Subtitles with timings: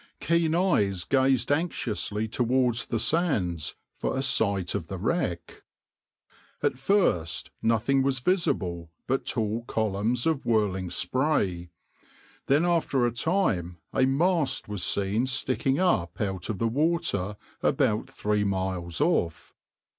[0.19, 5.61] Keen eyes gazed anxiously towards the sands for a sight of the wreck.
[6.63, 11.69] At first nothing was visible but tall columns of whirling spray,
[12.47, 18.09] then after a time a mast was seen sticking up out of the water about
[18.09, 19.53] three miles off.